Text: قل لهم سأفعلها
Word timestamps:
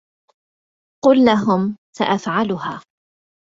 قل 1.03 1.25
لهم 1.25 1.77
سأفعلها 1.97 2.81